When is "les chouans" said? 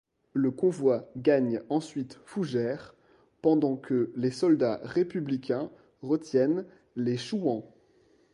6.95-7.71